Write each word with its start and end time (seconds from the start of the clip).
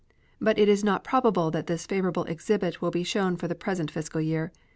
But 0.39 0.57
it 0.57 0.67
is 0.67 0.83
not 0.83 1.03
probable 1.03 1.51
that 1.51 1.67
this 1.67 1.85
favorable 1.85 2.23
exhibit 2.23 2.81
will 2.81 2.89
be 2.89 3.03
shown 3.03 3.35
for 3.37 3.47
the 3.47 3.53
present 3.53 3.91
fiscal 3.91 4.19
year. 4.19 4.51